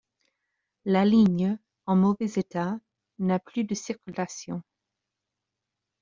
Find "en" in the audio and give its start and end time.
1.85-1.95